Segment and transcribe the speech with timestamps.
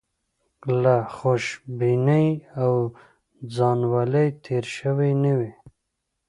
[0.81, 2.27] له خودبینۍ
[2.63, 2.73] او
[3.55, 5.51] ځانولۍ تېر شوي نه وي.